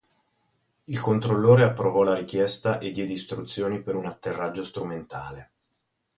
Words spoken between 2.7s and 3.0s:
e